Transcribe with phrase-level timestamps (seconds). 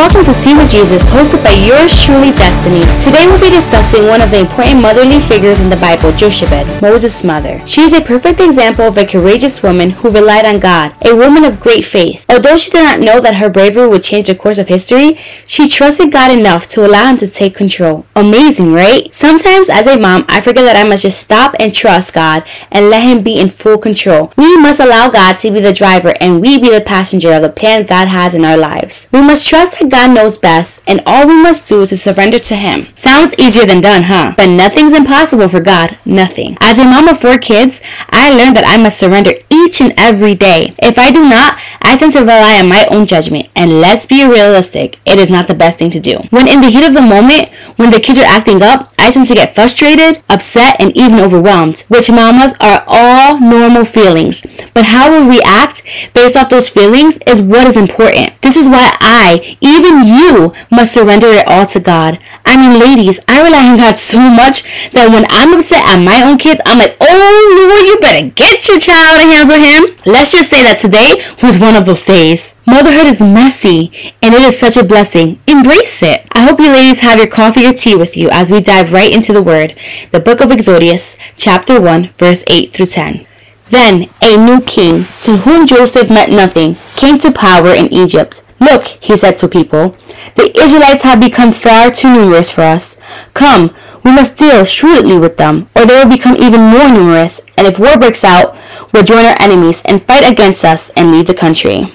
[0.00, 2.80] Welcome to Team with Jesus, hosted by yours truly, Destiny.
[3.04, 7.22] Today we'll be discussing one of the important motherly figures in the Bible, Jochebed, Moses'
[7.22, 7.60] mother.
[7.66, 11.44] She is a perfect example of a courageous woman who relied on God, a woman
[11.44, 12.24] of great faith.
[12.30, 15.68] Although she did not know that her bravery would change the course of history, she
[15.68, 18.06] trusted God enough to allow him to take control.
[18.16, 19.12] Amazing, right?
[19.12, 22.88] Sometimes as a mom, I forget that I must just stop and trust God and
[22.88, 24.32] let him be in full control.
[24.38, 27.50] We must allow God to be the driver and we be the passenger of the
[27.50, 29.06] plan God has in our lives.
[29.12, 32.38] We must trust that God knows best, and all we must do is to surrender
[32.38, 32.86] to Him.
[32.94, 34.34] Sounds easier than done, huh?
[34.36, 35.98] But nothing's impossible for God.
[36.04, 36.56] Nothing.
[36.60, 40.34] As a mom of four kids, I learned that I must surrender each and every
[40.34, 40.74] day.
[40.82, 43.48] If I do not, I tend to rely on my own judgment.
[43.56, 46.18] And let's be realistic, it is not the best thing to do.
[46.30, 49.26] When in the heat of the moment, when the kids are acting up, I tend
[49.28, 54.46] to get frustrated, upset, and even overwhelmed, which mamas are all normal feelings.
[54.74, 55.82] But how we react
[56.14, 58.40] based off those feelings is what is important.
[58.42, 62.18] This is why I, even you, must surrender it all to God.
[62.44, 66.22] I mean, ladies, I rely on God so much that when I'm upset at my
[66.22, 69.96] own kids, I'm like, oh Lord, you better get your child and handle him.
[70.06, 72.54] Let's just say that today was one of those days.
[72.66, 75.40] Motherhood is messy and it is such a blessing.
[75.46, 76.26] Embrace it.
[76.32, 79.12] I hope you ladies have your coffee or tea with you as we dive right
[79.12, 79.74] into the word.
[80.10, 83.26] The book of Exodus, chapter 1, verse 8 through 10.
[83.70, 88.42] Then a new king, to whom Joseph meant nothing, came to power in Egypt.
[88.60, 89.96] Look, he said to people,
[90.36, 92.96] the Israelites have become far too numerous for us.
[93.32, 97.66] Come, we must deal shrewdly with them, or they will become even more numerous, and
[97.66, 98.56] if war breaks out,
[98.92, 101.92] we'll join our enemies and fight against us and leave the country.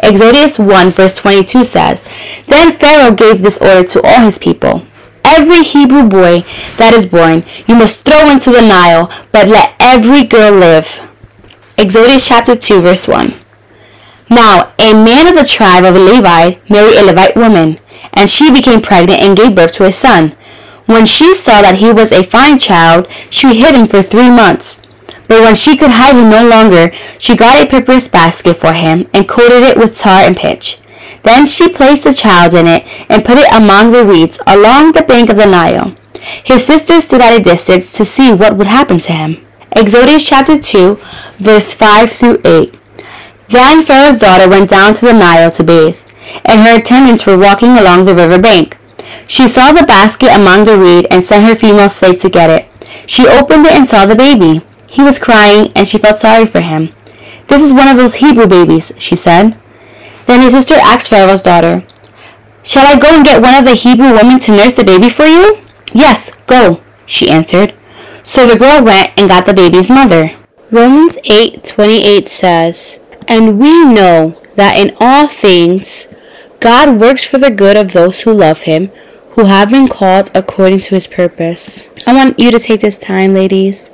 [0.00, 2.04] Exodus 1 verse 22 says,
[2.46, 4.86] Then Pharaoh gave this order to all his people.
[5.24, 6.44] Every Hebrew boy
[6.76, 11.00] that is born you must throw into the Nile, but let every girl live.
[11.78, 13.32] Exodus chapter 2 verse 1.
[14.34, 17.78] Now, a man of the tribe of Levi married a Levite woman,
[18.12, 20.34] and she became pregnant and gave birth to a son.
[20.86, 24.80] When she saw that he was a fine child, she hid him for three months.
[25.28, 29.08] But when she could hide him no longer, she got a papyrus basket for him
[29.14, 30.80] and coated it with tar and pitch.
[31.22, 35.02] Then she placed the child in it and put it among the reeds along the
[35.02, 35.96] bank of the Nile.
[36.42, 39.46] His sisters stood at a distance to see what would happen to him.
[39.70, 40.98] Exodus chapter 2,
[41.38, 42.74] verse 5 through 8.
[43.48, 46.00] Then Pharaoh's daughter went down to the Nile to bathe,
[46.44, 48.78] and her attendants were walking along the river bank.
[49.26, 52.68] She saw the basket among the reed and sent her female slave to get it.
[53.06, 54.62] She opened it and saw the baby.
[54.88, 56.94] He was crying, and she felt sorry for him.
[57.48, 59.58] This is one of those Hebrew babies, she said.
[60.26, 61.86] Then his sister asked Pharaoh's daughter,
[62.62, 65.24] Shall I go and get one of the Hebrew women to nurse the baby for
[65.26, 65.58] you?
[65.92, 67.74] Yes, go, she answered.
[68.22, 70.34] So the girl went and got the baby's mother.
[70.70, 76.06] Romans 8:28 says, "And we know that in all things
[76.60, 78.90] God works for the good of those who love him,
[79.30, 83.34] who have been called according to his purpose." I want you to take this time,
[83.34, 83.90] ladies,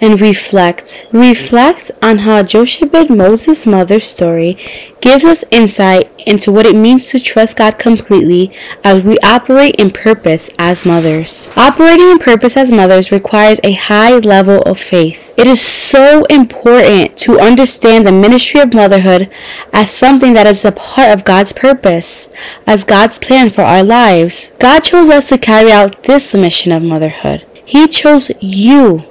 [0.00, 1.06] and reflect.
[1.12, 4.56] Reflect on how Jochebed, Moses' mother's story,
[5.00, 8.52] gives us insight into what it means to trust God completely
[8.84, 11.48] as we operate in purpose as mothers.
[11.56, 15.34] Operating in purpose as mothers requires a high level of faith.
[15.38, 19.30] It is so important to understand the ministry of motherhood
[19.72, 22.28] as something that is a part of God's purpose,
[22.66, 24.52] as God's plan for our lives.
[24.58, 27.46] God chose us to carry out this mission of motherhood.
[27.64, 29.07] He chose you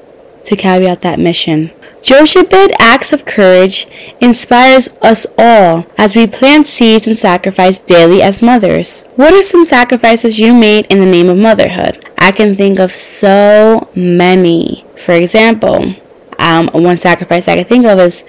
[0.47, 1.72] to carry out that mission.
[2.02, 3.85] Jochebed acts of courage
[4.22, 9.03] inspires us all as we plant seeds and sacrifice daily as mothers.
[9.18, 12.09] What are some sacrifices you made in the name of motherhood?
[12.18, 14.86] I can think of so many.
[14.96, 15.96] For example,
[16.40, 18.24] um, one sacrifice I can think of is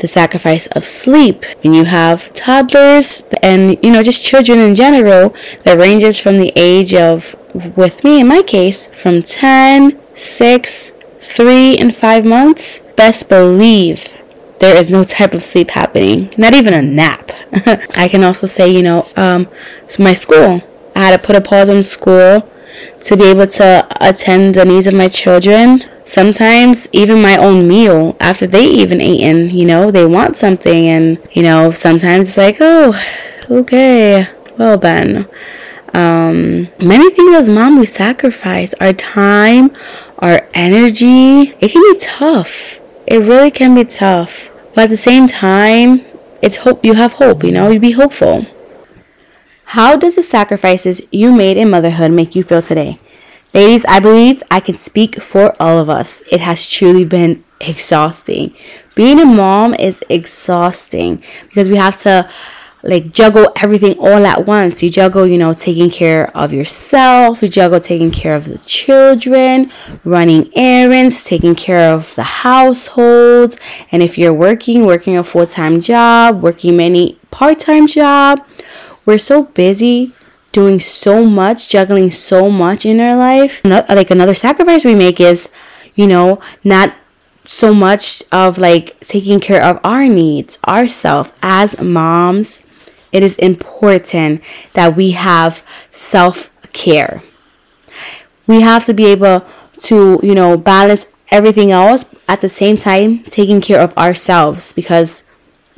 [0.00, 1.46] the sacrifice of sleep.
[1.62, 6.52] When you have toddlers and, you know, just children in general, that ranges from the
[6.54, 7.34] age of,
[7.76, 14.14] with me in my case, from 10, 6, three and five months, best believe
[14.58, 17.32] there is no type of sleep happening, not even a nap.
[17.96, 19.48] I can also say, you know, um,
[19.98, 20.62] my school.
[20.94, 22.48] I had to put a pause on school
[23.02, 25.84] to be able to attend the needs of my children.
[26.04, 31.18] Sometimes even my own meal after they even eaten, you know, they want something and,
[31.32, 32.94] you know, sometimes it's like, oh,
[33.50, 34.28] okay,
[34.58, 35.28] well then.
[35.94, 39.70] Um, many things as mom we sacrifice our time,
[40.18, 41.54] our energy.
[41.60, 42.80] It can be tough.
[43.06, 44.50] It really can be tough.
[44.74, 46.04] But at the same time,
[46.40, 48.46] it's hope you have hope, you know, you be hopeful.
[49.66, 52.98] How does the sacrifices you made in motherhood make you feel today?
[53.54, 56.22] Ladies, I believe I can speak for all of us.
[56.32, 58.54] It has truly been exhausting.
[58.94, 62.28] Being a mom is exhausting because we have to
[62.82, 64.82] like juggle everything all at once.
[64.82, 69.70] You juggle, you know, taking care of yourself, you juggle taking care of the children,
[70.04, 73.56] running errands, taking care of the household.
[73.90, 78.44] And if you're working, working a full time job, working many part time job,
[79.06, 80.12] we're so busy
[80.52, 83.64] doing so much, juggling so much in our life.
[83.64, 85.48] Like another sacrifice we make is,
[85.94, 86.94] you know, not
[87.44, 92.62] so much of like taking care of our needs, ourselves as moms.
[93.12, 94.42] It is important
[94.72, 97.22] that we have self care.
[98.46, 99.46] We have to be able
[99.80, 105.22] to, you know, balance everything else at the same time taking care of ourselves because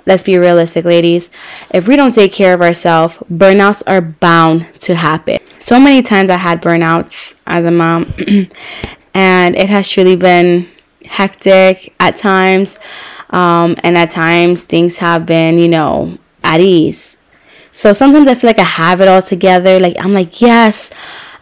[0.07, 1.31] let's be realistic, ladies.
[1.71, 5.39] If we don't take care of ourselves, burnouts are bound to happen.
[5.59, 8.13] So many times I had burnouts as a mom,
[9.15, 10.69] and it has truly been
[11.05, 12.79] hectic at times.
[13.31, 17.19] Um, and at times things have been, you know, at ease.
[17.75, 19.81] So sometimes I feel like I have it all together.
[19.81, 20.91] Like I'm like, yes,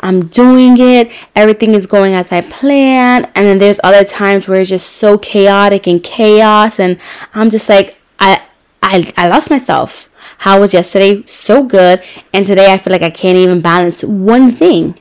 [0.00, 1.12] I'm doing it.
[1.36, 3.26] Everything is going as I plan.
[3.34, 6.80] And then there's other times where it's just so chaotic and chaos.
[6.80, 6.98] And
[7.34, 8.42] I'm just like, I,
[8.82, 10.08] I, I lost myself.
[10.38, 12.02] How was yesterday so good.
[12.32, 14.98] And today I feel like I can't even balance one thing.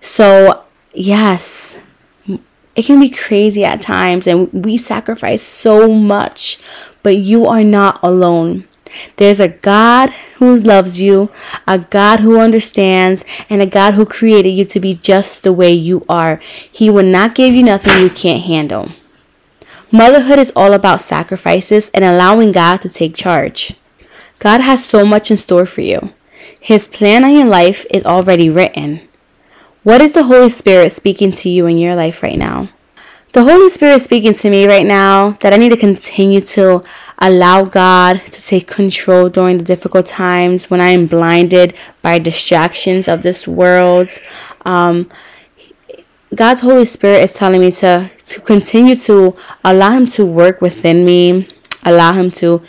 [0.00, 1.78] So, yes,
[2.74, 6.58] it can be crazy at times and we sacrifice so much,
[7.04, 8.66] but you are not alone.
[9.16, 11.30] There's a God who loves you,
[11.66, 15.72] a God who understands, and a God who created you to be just the way
[15.72, 16.40] you are.
[16.70, 18.90] He will not give you nothing you can't handle.
[19.92, 23.74] Motherhood is all about sacrifices and allowing God to take charge.
[24.38, 26.12] God has so much in store for you.
[26.60, 29.06] His plan on your life is already written.
[29.82, 32.68] What is the Holy Spirit speaking to you in your life right now?
[33.32, 36.82] The Holy Spirit is speaking to me right now that I need to continue to
[37.18, 43.06] allow God to take control during the difficult times when I am blinded by distractions
[43.06, 44.08] of this world.
[44.64, 45.08] Um,
[46.34, 51.04] God's Holy Spirit is telling me to, to continue to allow Him to work within
[51.04, 51.46] me,
[51.84, 52.62] allow Him to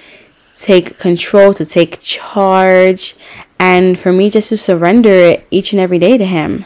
[0.55, 3.15] take control, to take charge,
[3.57, 6.65] and for me just to surrender each and every day to Him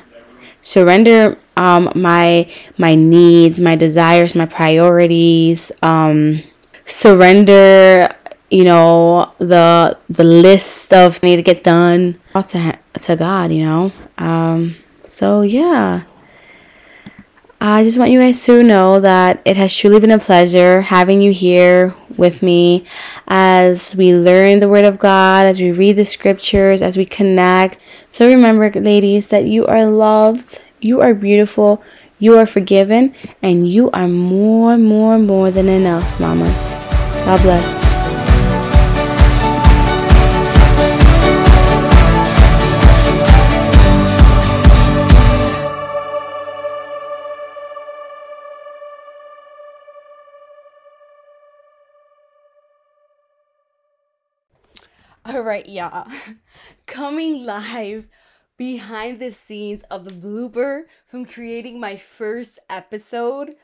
[0.65, 5.71] surrender um, my my needs, my desires, my priorities.
[5.81, 6.43] Um,
[6.85, 8.09] surrender,
[8.49, 13.51] you know, the the list of need to get done to to God.
[13.51, 13.91] You know.
[14.17, 16.03] Um, so yeah.
[17.61, 21.21] I just want you guys to know that it has truly been a pleasure having
[21.21, 22.83] you here with me
[23.27, 27.81] as we learn the Word of God, as we read the scriptures, as we connect.
[28.09, 31.81] So remember, ladies, that you are loved, you are beautiful,
[32.19, 36.85] you are forgiven, and you are more, more, more than enough, mamas.
[37.25, 37.85] God bless.
[55.25, 56.07] All right, y'all.
[56.85, 58.07] Coming live
[58.57, 63.55] behind the scenes of the blooper from creating my first episode.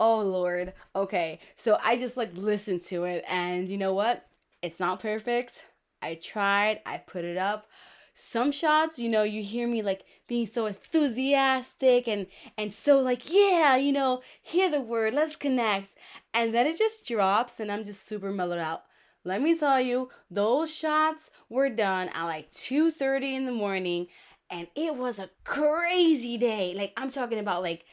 [0.00, 0.72] Oh lord.
[0.94, 1.40] Okay.
[1.56, 4.26] So I just like listened to it and you know what?
[4.62, 5.64] It's not perfect.
[6.00, 6.80] I tried.
[6.86, 7.66] I put it up.
[8.14, 12.26] Some shots, you know, you hear me like being so enthusiastic and
[12.56, 15.94] and so like, yeah, you know, hear the word, let's connect.
[16.34, 18.82] And then it just drops and I'm just super mellowed out.
[19.24, 24.06] Let me tell you, those shots were done at like 2:30 in the morning
[24.50, 26.74] and it was a crazy day.
[26.76, 27.84] Like I'm talking about like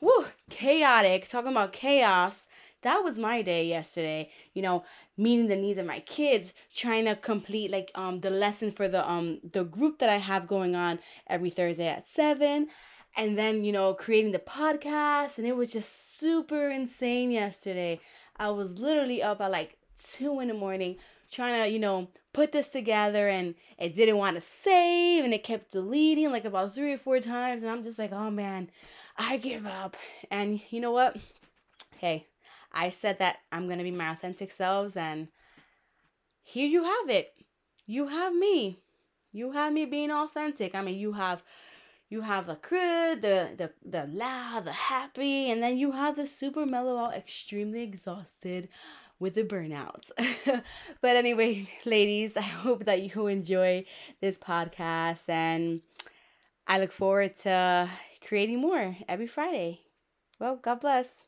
[0.00, 2.46] whoo, chaotic, talking about chaos.
[2.82, 4.30] That was my day yesterday.
[4.54, 4.84] You know,
[5.16, 9.08] meeting the needs of my kids, trying to complete like um the lesson for the
[9.08, 12.68] um the group that I have going on every Thursday at 7
[13.16, 18.00] and then you know creating the podcast and it was just super insane yesterday.
[18.36, 20.96] I was literally up at like two in the morning
[21.30, 25.44] trying to, you know, put this together and it didn't want to save and it
[25.44, 27.62] kept deleting like about three or four times.
[27.62, 28.70] And I'm just like, oh man,
[29.16, 29.96] I give up.
[30.30, 31.16] And you know what?
[31.98, 32.26] Hey,
[32.72, 35.28] I said that I'm going to be my authentic selves and
[36.42, 37.34] here you have it.
[37.86, 38.78] You have me.
[39.32, 40.74] You have me being authentic.
[40.74, 41.42] I mean, you have
[42.08, 46.26] you have the crud, the the the loud, the happy, and then you have the
[46.26, 48.68] super mellow out, extremely exhausted,
[49.20, 50.10] with the burnout.
[51.00, 53.84] but anyway, ladies, I hope that you enjoy
[54.20, 55.82] this podcast and
[56.66, 57.88] I look forward to
[58.26, 59.82] creating more every Friday.
[60.40, 61.24] Well, God bless.